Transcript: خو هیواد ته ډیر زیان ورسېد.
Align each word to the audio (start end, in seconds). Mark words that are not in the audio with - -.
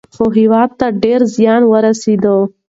خو 0.15 0.25
هیواد 0.37 0.69
ته 0.79 0.87
ډیر 1.03 1.21
زیان 1.35 1.61
ورسېد. 1.67 2.23